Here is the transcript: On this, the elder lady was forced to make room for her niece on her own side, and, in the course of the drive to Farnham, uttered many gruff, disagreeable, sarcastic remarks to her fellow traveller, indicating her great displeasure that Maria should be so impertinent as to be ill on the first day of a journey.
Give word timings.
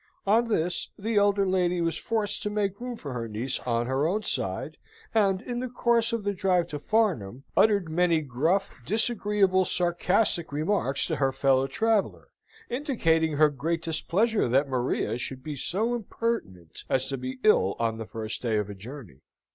On 0.25 0.45
this, 0.47 0.89
the 0.97 1.17
elder 1.17 1.45
lady 1.47 1.79
was 1.79 1.95
forced 1.95 2.41
to 2.41 2.49
make 2.49 2.81
room 2.81 2.95
for 2.95 3.13
her 3.13 3.27
niece 3.27 3.59
on 3.67 3.85
her 3.85 4.07
own 4.07 4.23
side, 4.23 4.77
and, 5.13 5.43
in 5.43 5.59
the 5.59 5.67
course 5.69 6.11
of 6.11 6.23
the 6.23 6.33
drive 6.33 6.65
to 6.69 6.79
Farnham, 6.79 7.43
uttered 7.55 7.87
many 7.87 8.21
gruff, 8.21 8.71
disagreeable, 8.83 9.63
sarcastic 9.63 10.51
remarks 10.51 11.05
to 11.05 11.17
her 11.17 11.31
fellow 11.31 11.67
traveller, 11.67 12.29
indicating 12.67 13.33
her 13.33 13.49
great 13.51 13.83
displeasure 13.83 14.49
that 14.49 14.67
Maria 14.67 15.19
should 15.19 15.43
be 15.43 15.53
so 15.53 15.93
impertinent 15.93 16.83
as 16.89 17.05
to 17.05 17.15
be 17.15 17.37
ill 17.43 17.75
on 17.77 17.99
the 17.99 18.07
first 18.07 18.41
day 18.41 18.57
of 18.57 18.71
a 18.71 18.73
journey. 18.73 19.19